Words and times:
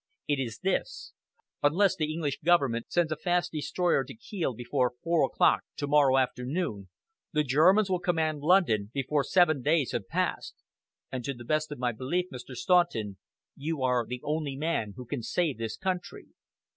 It 0.27 0.39
is 0.39 0.57
this: 0.63 1.13
unless 1.61 1.95
the 1.95 2.11
English 2.11 2.39
government 2.39 2.91
sends 2.91 3.11
a 3.11 3.15
fast 3.15 3.51
destroyer 3.51 4.03
to 4.05 4.15
Kiel 4.15 4.55
before 4.55 4.93
four 5.03 5.23
o'clock 5.23 5.61
to 5.75 5.85
morrow 5.85 6.17
afternoon, 6.17 6.89
the 7.33 7.43
Germans 7.43 7.87
will 7.87 7.99
command 7.99 8.39
London 8.39 8.89
before 8.95 9.23
seven 9.23 9.61
days 9.61 9.91
have 9.91 10.07
passed. 10.07 10.55
And 11.11 11.23
to 11.23 11.35
the 11.35 11.45
best 11.45 11.71
of 11.71 11.77
my 11.77 11.91
belief, 11.91 12.25
Mr. 12.33 12.55
Staunton, 12.55 13.17
you 13.55 13.83
are 13.83 14.03
the 14.07 14.21
only 14.23 14.55
man 14.55 14.93
who 14.95 15.05
can 15.05 15.21
save 15.21 15.59
this 15.59 15.77
country." 15.77 16.29